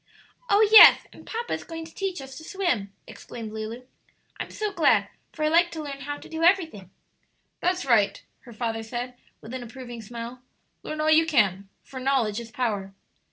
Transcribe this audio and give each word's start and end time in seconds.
"Oh, 0.49 0.67
yes, 0.71 1.05
and 1.13 1.27
papa 1.27 1.53
is 1.53 1.63
going 1.63 1.85
to 1.85 1.93
teach 1.93 2.21
us 2.21 2.35
to 2.39 2.43
swim!" 2.43 2.91
exclaimed 3.05 3.51
Lulu; 3.51 3.85
"I'm 4.39 4.49
so 4.49 4.73
glad, 4.73 5.09
for 5.31 5.45
I 5.45 5.47
like 5.47 5.69
to 5.73 5.83
learn 5.83 5.99
how 6.01 6.17
to 6.17 6.27
do 6.27 6.41
everything." 6.41 6.89
"That's 7.59 7.85
right," 7.85 8.19
her 8.39 8.51
father 8.53 8.81
said, 8.81 9.13
with 9.41 9.53
an 9.53 9.61
approving 9.61 10.01
smile; 10.01 10.41
"learn 10.81 11.01
all 11.01 11.11
you 11.11 11.27
can, 11.27 11.69
for 11.83 11.99
'knowledge 11.99 12.39
is 12.39 12.49
power.'" 12.49 12.95